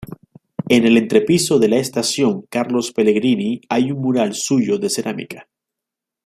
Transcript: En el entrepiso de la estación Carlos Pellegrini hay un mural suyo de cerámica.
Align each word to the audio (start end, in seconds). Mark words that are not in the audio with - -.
En 0.67 0.87
el 0.87 0.97
entrepiso 0.97 1.59
de 1.59 1.67
la 1.69 1.75
estación 1.77 2.47
Carlos 2.49 2.91
Pellegrini 2.91 3.61
hay 3.69 3.91
un 3.91 4.01
mural 4.01 4.33
suyo 4.33 4.79
de 4.79 4.89
cerámica. 4.89 5.47